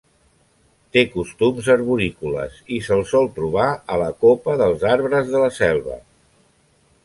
Té 0.95 1.01
costums 1.09 1.67
arborícoles 1.73 2.57
i 2.77 2.81
se'l 2.89 3.05
sol 3.11 3.29
trobar 3.37 3.69
a 3.97 4.01
la 4.05 4.11
copa 4.25 4.59
dels 4.65 4.89
arbres 4.97 5.33
de 5.37 5.47
la 5.47 5.55
selva. 5.63 6.03